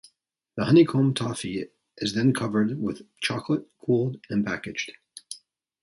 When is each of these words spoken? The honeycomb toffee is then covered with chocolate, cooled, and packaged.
The 0.55 0.65
honeycomb 0.65 1.13
toffee 1.13 1.67
is 1.99 2.15
then 2.15 2.33
covered 2.33 2.81
with 2.81 3.03
chocolate, 3.19 3.67
cooled, 3.77 4.19
and 4.31 4.43
packaged. 4.43 4.93